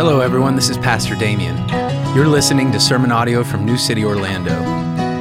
[0.00, 0.56] Hello, everyone.
[0.56, 1.58] This is Pastor Damien.
[2.16, 4.54] You're listening to sermon audio from New City, Orlando.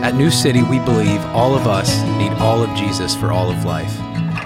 [0.02, 3.66] At New City, we believe all of us need all of Jesus for all of
[3.66, 3.94] life.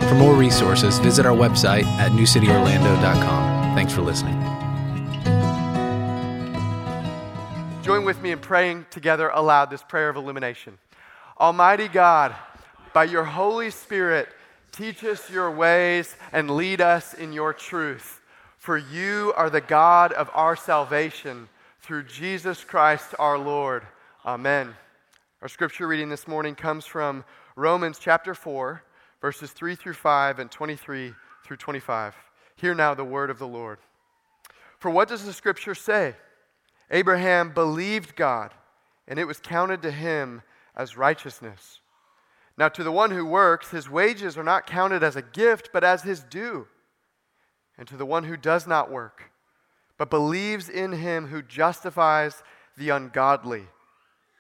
[0.10, 3.76] For more resources, visit our website at newcityorlando.com.
[3.76, 4.34] Thanks for listening.
[7.84, 10.80] Join with me in praying together aloud this prayer of illumination.
[11.40, 12.34] Almighty God,
[12.92, 14.30] by your Holy Spirit,
[14.72, 18.20] teach us your ways and lead us in your truth.
[18.64, 21.50] For you are the God of our salvation
[21.82, 23.86] through Jesus Christ our Lord.
[24.26, 24.74] Amen.
[25.42, 27.26] Our scripture reading this morning comes from
[27.58, 28.82] Romans chapter 4,
[29.20, 31.14] verses 3 through 5 and 23
[31.44, 32.16] through 25.
[32.56, 33.80] Hear now the word of the Lord.
[34.80, 36.16] For what does the scripture say?
[36.90, 38.54] Abraham believed God,
[39.10, 40.42] and it was counted to him
[40.74, 41.82] as righteousness.
[42.58, 45.84] Now, to the one who works, his wages are not counted as a gift, but
[45.84, 46.66] as his due.
[47.78, 49.32] And to the one who does not work,
[49.98, 52.44] but believes in him who justifies
[52.78, 53.68] the ungodly,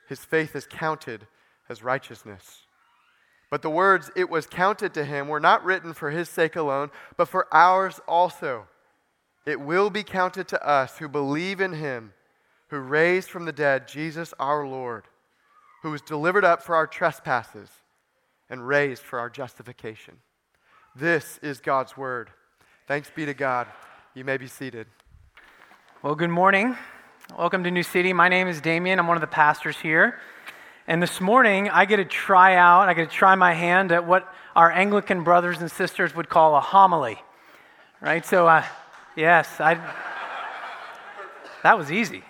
[0.09, 1.27] his faith is counted
[1.69, 2.61] as righteousness.
[3.49, 6.89] But the words, it was counted to him, were not written for his sake alone,
[7.17, 8.67] but for ours also.
[9.45, 12.13] It will be counted to us who believe in him
[12.73, 15.03] who raised from the dead Jesus our Lord,
[15.83, 17.69] who was delivered up for our trespasses
[18.49, 20.17] and raised for our justification.
[20.95, 22.31] This is God's word.
[22.85, 23.67] Thanks be to God.
[24.13, 24.87] You may be seated.
[26.01, 26.75] Well, good morning.
[27.39, 28.11] Welcome to New City.
[28.11, 28.99] My name is Damien.
[28.99, 30.19] I'm one of the pastors here.
[30.85, 34.05] And this morning, I get to try out, I get to try my hand at
[34.05, 37.23] what our Anglican brothers and sisters would call a homily.
[38.01, 38.25] Right?
[38.25, 38.65] So, uh,
[39.15, 39.75] yes, I,
[41.63, 42.25] that was easy.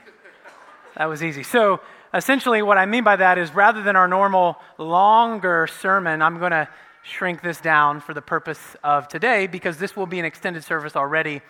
[0.98, 1.42] That was easy.
[1.42, 1.80] So,
[2.14, 6.52] essentially, what I mean by that is rather than our normal longer sermon, I'm going
[6.52, 6.70] to
[7.04, 10.96] shrink this down for the purpose of today because this will be an extended service
[10.96, 11.42] already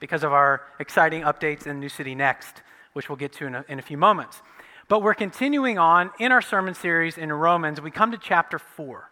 [0.00, 3.64] because of our exciting updates in New City Next, which we'll get to in a,
[3.68, 4.40] in a few moments.
[4.88, 7.80] But we're continuing on in our sermon series in Romans.
[7.80, 9.08] We come to chapter 4.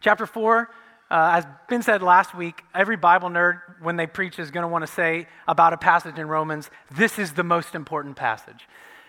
[0.00, 0.70] Chapter 4,
[1.10, 4.68] uh, as Ben said last week, every Bible nerd, when they preach, is going to
[4.68, 8.68] want to say about a passage in Romans, this is the most important passage.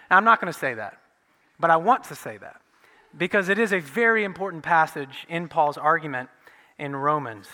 [0.10, 1.00] And I'm not going to say that,
[1.60, 2.63] but I want to say that
[3.18, 6.30] because it is a very important passage in Paul's argument
[6.80, 7.48] in Romans.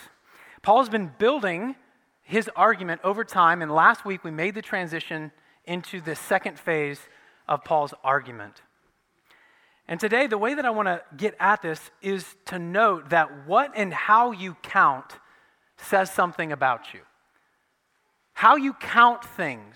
[0.62, 1.76] Paul's been building
[2.22, 5.32] his argument over time, and last week we made the transition
[5.66, 7.00] into the second phase
[7.48, 8.62] of Paul's argument.
[9.88, 13.48] And today, the way that I want to get at this is to note that
[13.48, 15.18] what and how you count
[15.78, 17.00] says something about you.
[18.34, 19.76] How you count things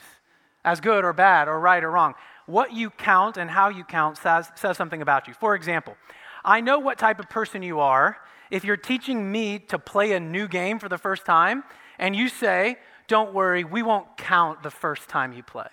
[0.64, 2.14] as good or bad or right or wrong
[2.46, 5.34] what you count and how you count says, says something about you.
[5.34, 5.96] For example,
[6.44, 8.18] I know what type of person you are
[8.52, 11.64] if you're teaching me to play a new game for the first time
[11.98, 12.78] and you say,
[13.08, 15.70] Don't worry, we won't count the first time you play.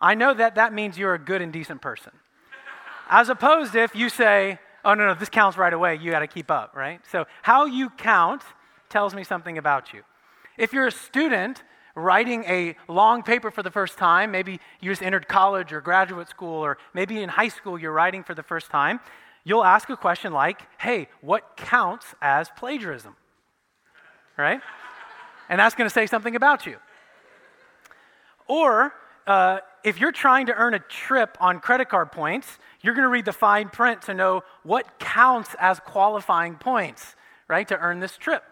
[0.00, 2.12] I know that that means you're a good and decent person.
[3.08, 6.26] As opposed if you say, Oh, no, no, this counts right away, you got to
[6.26, 7.00] keep up, right?
[7.10, 8.42] So, how you count
[8.88, 10.02] tells me something about you.
[10.56, 11.62] If you're a student
[11.96, 14.30] writing a long paper for the first time.
[14.30, 18.22] Maybe you just entered college or graduate school, or maybe in high school you're writing
[18.22, 19.00] for the first time.
[19.42, 23.16] You'll ask a question like, hey, what counts as plagiarism?
[24.36, 24.60] Right?
[25.48, 26.76] And that's going to say something about you.
[28.46, 28.92] Or
[29.26, 33.08] uh, if you're trying to earn a trip on credit card points, you're going to
[33.08, 37.16] read the fine print to know what counts as qualifying points,
[37.48, 38.42] right, to earn this trip.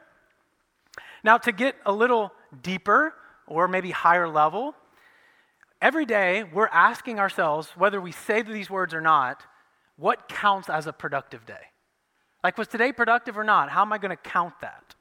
[1.22, 3.14] Now, to get a little deeper,
[3.46, 4.74] or maybe higher level,
[5.80, 9.42] every day we're asking ourselves, whether we say these words or not,
[9.96, 11.70] what counts as a productive day?
[12.42, 13.70] Like, was today productive or not?
[13.70, 14.94] How am I going to count that?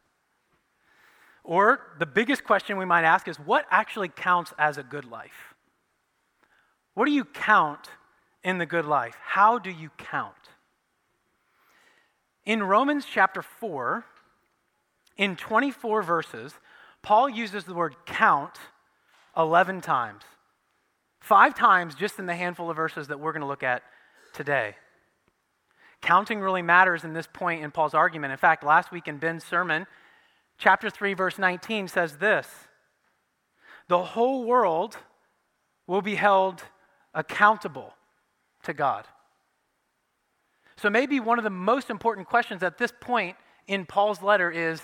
[1.44, 5.56] Or the biggest question we might ask is, what actually counts as a good life?
[6.94, 7.90] What do you count
[8.44, 9.16] in the good life?
[9.22, 10.36] How do you count?
[12.46, 14.06] In Romans chapter 4,
[15.18, 16.54] in 24 verses,
[17.04, 18.58] Paul uses the word count
[19.38, 20.24] 11 times.
[21.20, 23.84] Five times just in the handful of verses that we're going to look at
[24.34, 24.76] today.
[26.02, 28.32] Counting really matters in this point in Paul's argument.
[28.32, 29.86] In fact, last week in Ben's sermon,
[30.58, 32.48] chapter 3, verse 19 says this
[33.88, 34.98] The whole world
[35.88, 36.64] will be held
[37.14, 37.94] accountable
[38.64, 39.06] to God.
[40.76, 44.82] So, maybe one of the most important questions at this point in Paul's letter is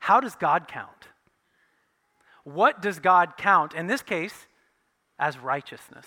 [0.00, 1.08] how does God count?
[2.44, 3.74] What does God count?
[3.74, 4.46] In this case,
[5.18, 6.06] as righteousness.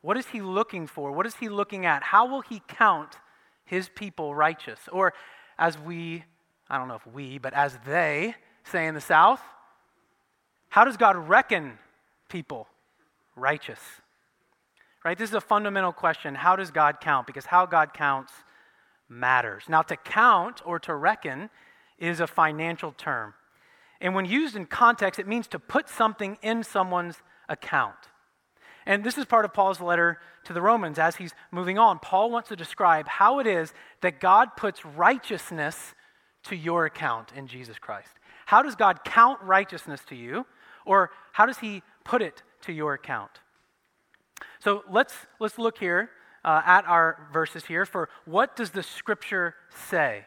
[0.00, 1.12] What is he looking for?
[1.12, 2.02] What is he looking at?
[2.02, 3.16] How will he count
[3.64, 4.78] his people righteous?
[4.92, 5.12] Or
[5.58, 6.24] as we,
[6.70, 9.40] I don't know if we, but as they say in the South,
[10.68, 11.78] How does God reckon
[12.28, 12.68] people
[13.34, 13.80] righteous?
[15.04, 15.18] Right?
[15.18, 16.34] This is a fundamental question.
[16.34, 17.26] How does God count?
[17.26, 18.32] Because how God counts
[19.08, 19.64] matters.
[19.68, 21.50] Now, to count or to reckon
[21.98, 23.34] is a financial term.
[24.00, 27.16] And when used in context, it means to put something in someone's
[27.48, 27.96] account.
[28.84, 31.98] And this is part of Paul's letter to the Romans as he's moving on.
[31.98, 35.94] Paul wants to describe how it is that God puts righteousness
[36.44, 38.10] to your account in Jesus Christ.
[38.46, 40.46] How does God count righteousness to you?
[40.84, 43.40] Or how does he put it to your account?
[44.60, 46.10] So let's, let's look here
[46.44, 49.54] uh, at our verses here for what does the scripture
[49.90, 50.26] say?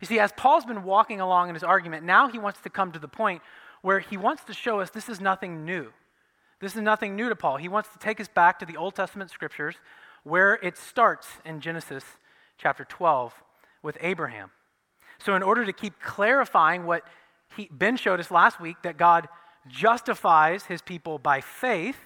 [0.00, 2.92] You see, as Paul's been walking along in his argument, now he wants to come
[2.92, 3.42] to the point
[3.82, 5.92] where he wants to show us this is nothing new.
[6.60, 7.56] This is nothing new to Paul.
[7.56, 9.76] He wants to take us back to the Old Testament scriptures
[10.24, 12.04] where it starts in Genesis
[12.58, 13.34] chapter 12
[13.82, 14.50] with Abraham.
[15.18, 17.04] So, in order to keep clarifying what
[17.56, 19.28] he, Ben showed us last week, that God
[19.68, 21.96] justifies his people by faith,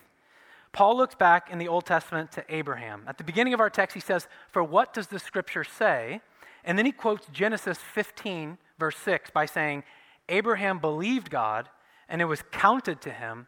[0.73, 3.03] Paul looks back in the Old Testament to Abraham.
[3.07, 6.21] At the beginning of our text, he says, For what does the scripture say?
[6.65, 9.85] And then he quotes Genesis 15, verse 6, by saying,
[10.29, 11.69] Abraham believed God,
[12.09, 13.47] and it was counted to him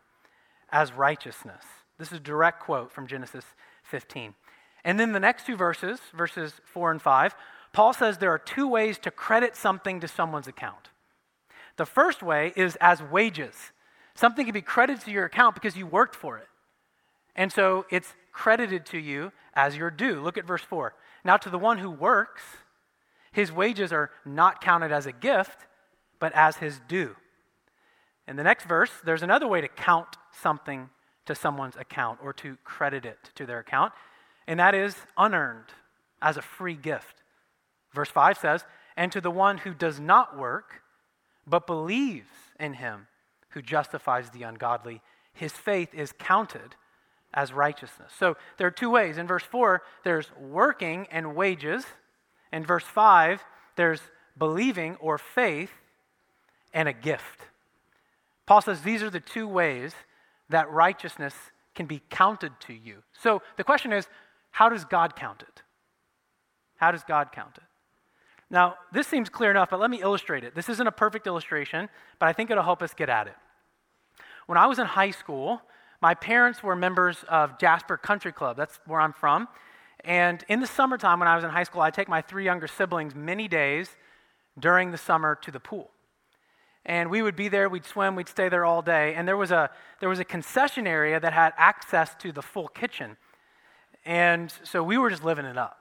[0.71, 1.65] as righteousness.
[1.99, 3.45] This is a direct quote from Genesis
[3.85, 4.35] 15.
[4.85, 7.35] And then the next two verses, verses 4 and 5,
[7.73, 10.89] Paul says there are two ways to credit something to someone's account.
[11.77, 13.55] The first way is as wages.
[14.15, 16.49] Something can be credited to your account because you worked for it.
[17.35, 20.21] And so it's credited to you as your due.
[20.21, 20.95] Look at verse 4.
[21.25, 22.43] Now, to the one who works,
[23.33, 25.67] his wages are not counted as a gift,
[26.19, 27.17] but as his due.
[28.29, 30.91] In the next verse, there's another way to count something
[31.27, 33.93] to someone's account or to credit it to their account,
[34.47, 35.67] and that is unearned
[36.21, 37.23] as a free gift.
[37.93, 38.65] Verse 5 says,
[38.97, 40.83] And to the one who does not work,
[41.47, 43.09] but believes in him
[43.51, 45.03] who justifies the ungodly,
[45.33, 46.77] his faith is counted
[47.35, 48.13] as righteousness.
[48.19, 49.19] So there are two ways.
[49.19, 51.85] In verse 4, there's working and wages.
[52.53, 53.43] In verse 5,
[53.77, 54.01] there's
[54.37, 55.71] believing or faith
[56.75, 57.41] and a gift.
[58.47, 59.95] Paul says these are the two ways
[60.49, 61.35] that righteousness
[61.75, 63.03] can be counted to you.
[63.19, 64.07] So the question is
[64.51, 65.63] how does God count it?
[66.77, 67.63] How does God count it?
[68.51, 70.55] Now, this seems clear enough, but let me illustrate it.
[70.55, 71.89] This isn't a perfect illustration,
[72.19, 73.37] but I think it'll help us get at it.
[74.47, 75.63] When I was in high school,
[76.03, 78.59] my parents were members of Jasper Country Club.
[78.59, 79.49] That's where I'm from.
[80.05, 82.67] And in the summertime, when I was in high school, I'd take my three younger
[82.67, 83.89] siblings many days
[84.59, 85.91] during the summer to the pool.
[86.85, 89.15] And we would be there, we'd swim, we'd stay there all day.
[89.15, 89.71] And there was a,
[90.01, 93.17] there was a concession area that had access to the full kitchen.
[94.05, 95.79] And so we were just living it up.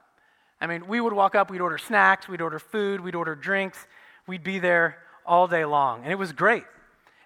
[0.60, 3.84] I mean, we would walk up, we'd order snacks, we'd order food, we'd order drinks,
[4.28, 6.04] we'd be there all day long.
[6.04, 6.62] And it was great.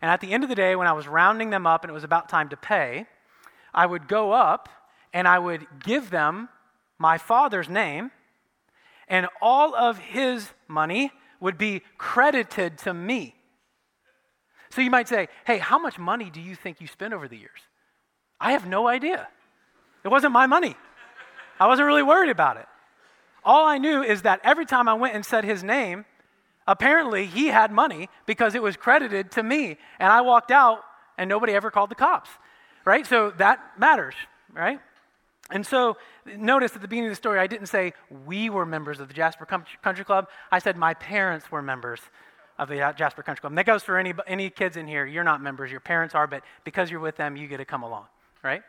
[0.00, 1.94] And at the end of the day, when I was rounding them up and it
[1.94, 3.06] was about time to pay,
[3.74, 4.70] I would go up
[5.12, 6.48] and I would give them
[6.98, 8.10] my father's name,
[9.08, 13.34] and all of his money would be credited to me.
[14.70, 17.36] So you might say, hey, how much money do you think you spent over the
[17.36, 17.60] years?
[18.40, 19.28] I have no idea.
[20.04, 20.76] It wasn't my money.
[21.58, 22.66] I wasn't really worried about it.
[23.44, 26.04] All I knew is that every time I went and said his name,
[26.66, 29.78] apparently he had money because it was credited to me.
[29.98, 30.80] And I walked out
[31.16, 32.28] and nobody ever called the cops,
[32.84, 33.06] right?
[33.06, 34.14] So that matters,
[34.52, 34.80] right?
[35.50, 35.96] And so
[36.36, 37.92] notice at the beginning of the story, I didn't say
[38.24, 40.26] we were members of the Jasper Country Club.
[40.50, 42.00] I said my parents were members
[42.58, 43.52] of the uh, Jasper Country Club.
[43.52, 45.06] And that goes for any, any kids in here.
[45.06, 47.82] You're not members, your parents are, but because you're with them, you get to come
[47.82, 48.06] along,
[48.42, 48.62] right?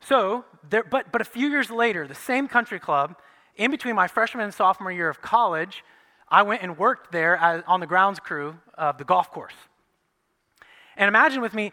[0.00, 3.16] So, there, but, but a few years later, the same country club,
[3.56, 5.82] in between my freshman and sophomore year of college,
[6.28, 9.54] I went and worked there as, on the grounds crew of the golf course.
[10.96, 11.72] And imagine with me,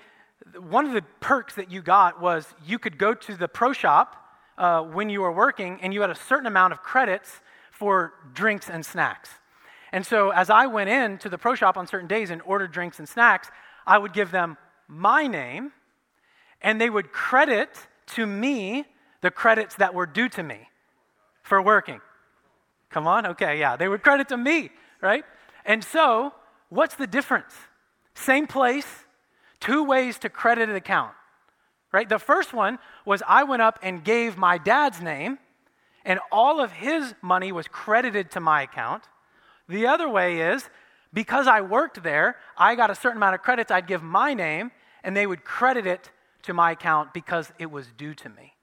[0.60, 4.16] one of the perks that you got was you could go to the pro shop
[4.58, 8.70] uh, when you were working and you had a certain amount of credits for drinks
[8.70, 9.30] and snacks.
[9.92, 12.72] And so as I went in to the pro shop on certain days and ordered
[12.72, 13.50] drinks and snacks,
[13.86, 15.72] I would give them my name
[16.62, 17.70] and they would credit
[18.08, 18.86] to me
[19.22, 20.70] the credits that were due to me
[21.44, 22.02] for working.
[22.90, 23.76] Come on, okay, yeah.
[23.76, 24.70] They would credit to me,
[25.02, 25.24] right?
[25.66, 26.34] And so,
[26.70, 27.54] what's the difference?
[28.14, 29.05] Same place,
[29.66, 31.14] two ways to credit an account,
[31.92, 32.08] right?
[32.08, 35.40] The first one was I went up and gave my dad's name,
[36.04, 39.04] and all of his money was credited to my account.
[39.68, 40.70] The other way is
[41.14, 44.72] because I worked there, I got a certain amount of credits, I'd give my name,
[45.04, 46.12] and they would credit it
[46.44, 48.54] to my account because it was due to me.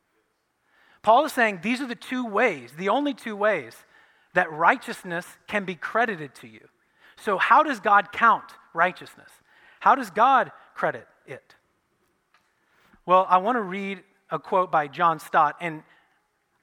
[1.02, 3.74] Paul is saying these are the two ways, the only two ways
[4.34, 6.68] that righteousness can be credited to you.
[7.16, 9.30] So, how does God count righteousness?
[9.80, 11.54] How does God credit it?
[13.04, 15.82] Well, I want to read a quote by John Stott, and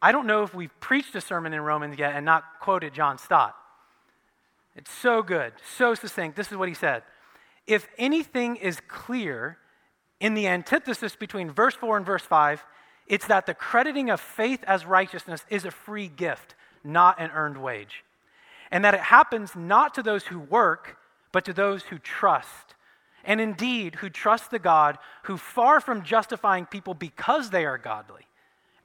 [0.02, 3.18] I don't know if we've preached a sermon in Romans yet and not quoted John
[3.18, 3.56] Stott.
[4.76, 6.38] It's so good, so succinct.
[6.38, 7.04] This is what he said
[7.68, 9.58] If anything is clear
[10.20, 12.64] in the antithesis between verse 4 and verse 5,
[13.08, 17.58] it's that the crediting of faith as righteousness is a free gift, not an earned
[17.58, 18.04] wage.
[18.72, 20.98] And that it happens not to those who work,
[21.32, 22.76] but to those who trust.
[23.24, 28.28] And indeed, who trust the God who, far from justifying people because they are godly,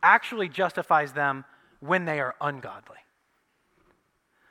[0.02, 1.44] actually justifies them
[1.80, 2.98] when they are ungodly.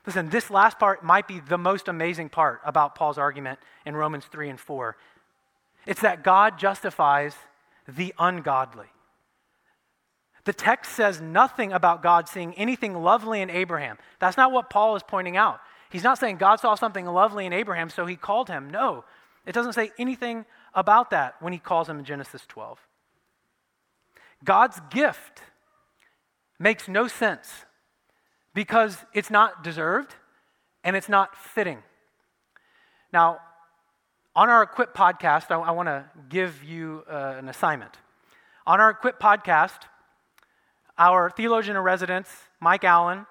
[0.06, 4.26] Listen, this last part might be the most amazing part about Paul's argument in Romans
[4.26, 4.98] 3 and 4.
[5.86, 7.36] It's that God justifies
[7.88, 8.88] the ungodly.
[10.46, 13.98] The text says nothing about God seeing anything lovely in Abraham.
[14.20, 15.62] That's not what Paul is pointing out.
[15.90, 18.70] He's not saying God saw something lovely in Abraham, so he called him.
[18.70, 19.06] No,
[19.46, 22.80] it doesn't say anything about that when he calls him in Genesis 12.
[24.44, 25.42] God's gift
[26.60, 27.66] makes no sense
[28.54, 30.16] because it's not deserved
[30.84, 31.82] and it's not fitting.
[33.12, 33.40] Now,
[34.36, 37.98] on our Equip podcast, I, I want to give you uh, an assignment.
[38.66, 39.84] On our Equip podcast,
[40.98, 43.26] our theologian in residence, Mike Allen,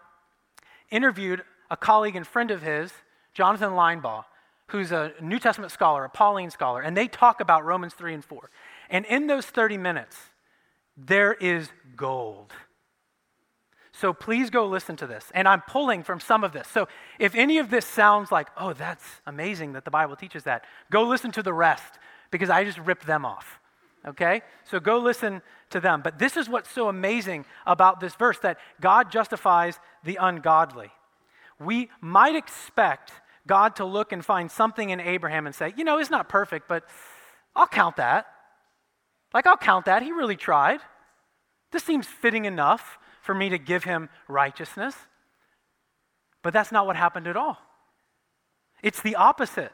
[0.91, 2.93] interviewed a colleague and friend of his,
[3.35, 4.25] Jonathan Linebaugh,
[4.69, 8.25] who's a New Testament scholar, a Pauline scholar, and they talk about Romans 3 and
[8.25, 8.51] 4.
[8.91, 10.17] And in those 30 minutes,
[10.97, 12.53] there is gold.
[13.93, 15.31] So please go listen to this.
[15.35, 16.67] And I'm pulling from some of this.
[16.69, 16.89] So
[17.19, 21.03] if any of this sounds like, oh, that's amazing that the Bible teaches that, go
[21.03, 21.99] listen to the rest
[22.31, 23.61] because I just ripped them off.
[24.07, 24.43] Okay?
[24.65, 26.01] So go listen to them.
[26.03, 30.91] But this is what's so amazing about this verse that God justifies the ungodly.
[31.61, 33.13] We might expect
[33.47, 36.69] God to look and find something in Abraham and say, you know, he's not perfect,
[36.69, 36.85] but
[37.57, 38.27] I'll count that.
[39.35, 40.03] Like, I'll count that.
[40.03, 40.81] He really tried.
[41.73, 44.95] This seems fitting enough for me to give him righteousness.
[46.43, 47.59] But that's not what happened at all.
[48.83, 49.73] It's the opposite.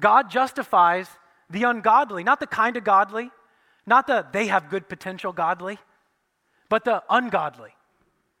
[0.00, 1.08] God justifies
[1.50, 3.30] the ungodly, not the kind of godly,
[3.86, 5.78] not the they have good potential godly,
[6.68, 7.70] but the ungodly.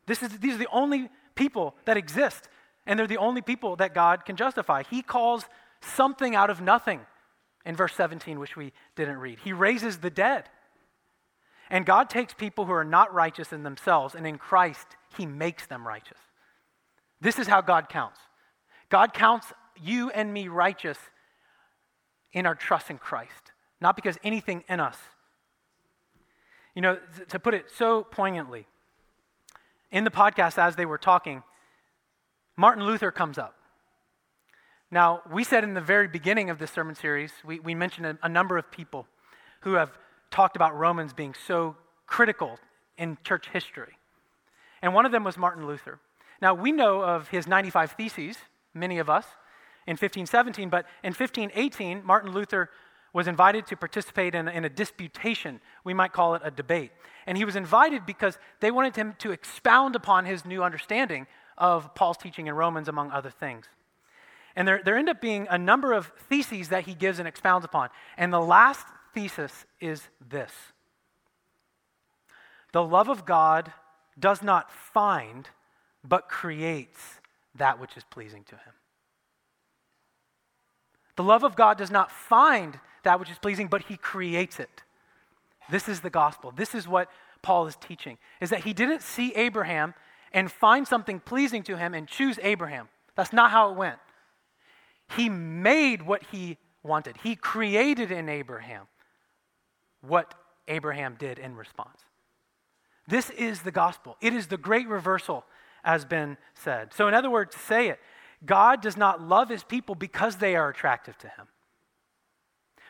[0.06, 2.48] This is, these are the only people that exist,
[2.86, 4.82] and they're the only people that God can justify.
[4.82, 5.44] He calls
[5.80, 7.00] something out of nothing
[7.64, 9.38] in verse 17, which we didn't read.
[9.42, 10.48] He raises the dead.
[11.70, 14.86] And God takes people who are not righteous in themselves, and in Christ,
[15.16, 16.18] He makes them righteous.
[17.20, 18.20] This is how God counts.
[18.90, 20.98] God counts you and me righteous
[22.32, 24.98] in our trust in Christ, not because anything in us.
[26.74, 26.98] You know,
[27.28, 28.66] to put it so poignantly,
[29.90, 31.42] in the podcast as they were talking,
[32.56, 33.56] Martin Luther comes up.
[34.90, 38.18] Now, we said in the very beginning of this sermon series, we, we mentioned a,
[38.22, 39.06] a number of people
[39.62, 39.90] who have
[40.30, 42.58] talked about Romans being so critical
[42.96, 43.98] in church history.
[44.82, 45.98] And one of them was Martin Luther.
[46.40, 48.36] Now, we know of his 95 Theses,
[48.72, 49.24] many of us,
[49.86, 52.70] in 1517, but in 1518, Martin Luther
[53.12, 55.60] was invited to participate in, in, a disputation.
[55.84, 56.90] We might call it a debate.
[57.26, 61.94] And he was invited because they wanted him to expound upon his new understanding of
[61.94, 63.66] Paul's teaching in Romans, among other things.
[64.56, 67.64] And there, there end up being a number of theses that he gives and expounds
[67.64, 67.90] upon.
[68.16, 70.52] And the last thesis is this
[72.72, 73.72] The love of God
[74.18, 75.48] does not find,
[76.02, 77.20] but creates
[77.56, 78.74] that which is pleasing to him.
[81.16, 84.82] The love of God does not find that which is pleasing, but he creates it.
[85.70, 86.52] This is the gospel.
[86.54, 87.08] This is what
[87.42, 89.94] Paul is teaching is that he didn't see Abraham
[90.34, 92.88] and find something pleasing to him and choose Abraham.
[93.14, 93.98] That's not how it went.
[95.16, 97.16] He made what he wanted.
[97.22, 98.86] He created in Abraham
[100.02, 100.34] what
[100.68, 102.00] Abraham did in response.
[103.06, 104.16] This is the gospel.
[104.20, 105.44] It is the great reversal,
[105.84, 106.92] as been said.
[106.94, 108.00] So, in other words, to say it,
[108.44, 111.46] God does not love his people because they are attractive to him.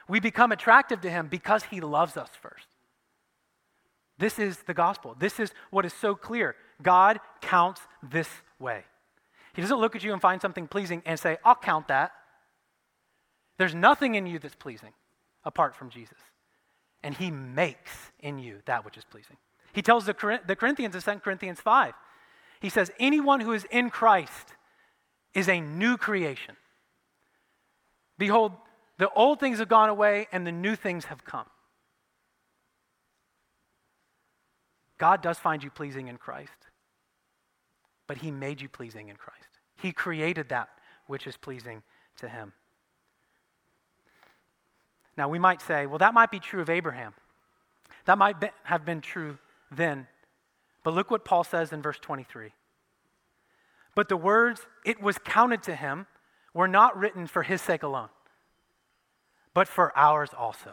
[0.09, 2.67] We become attractive to him because he loves us first.
[4.19, 5.17] This is the gospel.
[5.19, 6.55] This is what is so clear.
[6.85, 8.29] God counts this
[8.61, 8.85] way.
[9.55, 12.13] He doesn't look at you and find something pleasing and say, I'll count that.
[13.59, 14.93] There's nothing in you that's pleasing
[15.45, 16.19] apart from Jesus
[17.05, 19.37] and he makes in you that which is pleasing.
[19.75, 21.93] He tells the, the Corinthians in 2 Corinthians 5,
[22.61, 24.55] he says, Anyone who is in Christ
[25.35, 26.57] is a new creation.
[28.17, 28.53] Behold,
[28.99, 31.47] the old things have gone away and the new things have come.
[34.97, 36.53] God does find you pleasing in Christ,
[38.15, 39.59] but He made you pleasing in Christ.
[39.83, 40.69] He created that
[41.09, 41.83] which is pleasing
[42.19, 42.53] to Him.
[45.17, 47.13] Now, we might say, well, that might be true of Abraham.
[48.05, 49.39] That might be, have been true
[49.73, 50.07] then.
[50.85, 52.53] But look what Paul says in verse 23.
[53.97, 56.07] But the words, it was counted to him,
[56.53, 58.11] were not written for his sake alone,
[59.55, 60.73] but for ours also.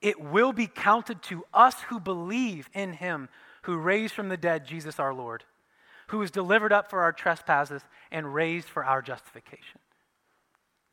[0.00, 3.28] It will be counted to us who believe in him
[3.64, 5.44] who raised from the dead Jesus our Lord,
[6.08, 9.80] who was delivered up for our trespasses and raised for our justification.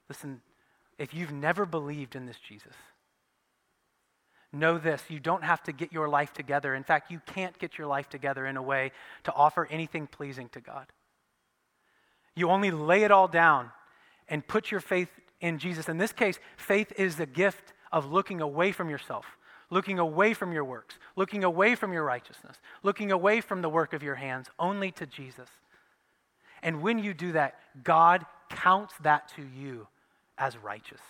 [0.09, 0.41] Listen,
[0.97, 2.75] if you've never believed in this Jesus,
[4.51, 6.73] know this you don't have to get your life together.
[6.75, 8.91] In fact, you can't get your life together in a way
[9.23, 10.87] to offer anything pleasing to God.
[12.35, 13.71] You only lay it all down
[14.27, 15.89] and put your faith in Jesus.
[15.89, 19.25] In this case, faith is the gift of looking away from yourself,
[19.69, 23.93] looking away from your works, looking away from your righteousness, looking away from the work
[23.93, 25.49] of your hands, only to Jesus.
[26.61, 29.87] And when you do that, God counts that to you
[30.37, 31.01] as righteous.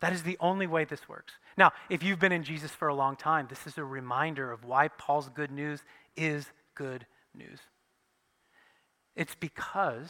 [0.00, 1.34] That is the only way this works.
[1.56, 4.64] Now, if you've been in Jesus for a long time, this is a reminder of
[4.64, 5.82] why Paul's good news
[6.16, 7.60] is good news.
[9.14, 10.08] It's because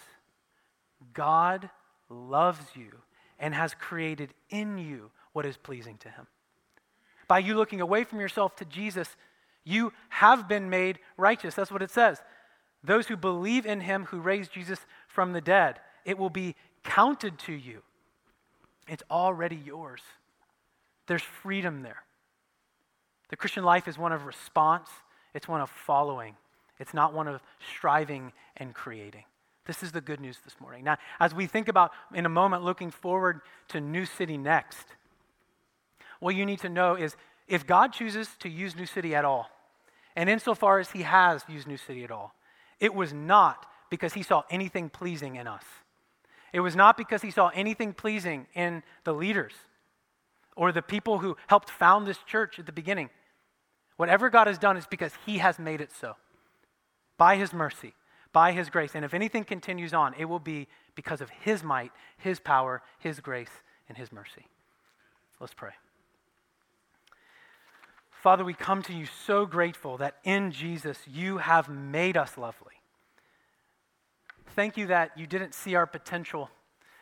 [1.12, 1.68] God
[2.08, 2.90] loves you
[3.38, 6.26] and has created in you what is pleasing to him.
[7.28, 9.16] By you looking away from yourself to Jesus,
[9.64, 11.54] you have been made righteous.
[11.54, 12.20] That's what it says.
[12.84, 17.38] Those who believe in him who raised Jesus from the dead, it will be counted
[17.40, 17.82] to you.
[18.88, 20.00] It's already yours.
[21.06, 22.02] There's freedom there.
[23.28, 24.90] The Christian life is one of response,
[25.32, 26.36] it's one of following,
[26.78, 27.40] it's not one of
[27.74, 29.24] striving and creating.
[29.64, 30.84] This is the good news this morning.
[30.84, 34.86] Now, as we think about in a moment looking forward to New City next,
[36.22, 37.16] what you need to know is
[37.48, 39.50] if God chooses to use New City at all,
[40.14, 42.32] and insofar as He has used New City at all,
[42.78, 45.64] it was not because He saw anything pleasing in us.
[46.52, 49.52] It was not because He saw anything pleasing in the leaders
[50.54, 53.10] or the people who helped found this church at the beginning.
[53.96, 56.14] Whatever God has done is because He has made it so
[57.18, 57.94] by His mercy,
[58.32, 58.92] by His grace.
[58.94, 63.18] And if anything continues on, it will be because of His might, His power, His
[63.18, 64.46] grace, and His mercy.
[65.40, 65.72] Let's pray.
[68.22, 72.74] Father, we come to you so grateful that in Jesus you have made us lovely.
[74.54, 76.48] Thank you that you didn't see our potential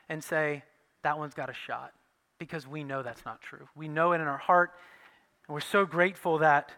[0.09, 0.63] and say,
[1.03, 1.93] that one's got a shot
[2.39, 3.69] because we know that's not true.
[3.77, 4.71] We know it in our heart,
[5.47, 6.73] and we're so grateful that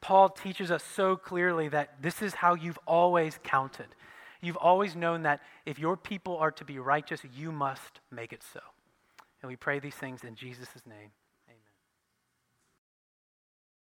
[0.00, 3.94] Paul teaches us so clearly that this is how you've always counted.
[4.40, 8.42] You've always known that if your people are to be righteous, you must make it
[8.52, 8.60] so.
[9.40, 11.10] And we pray these things in Jesus' name.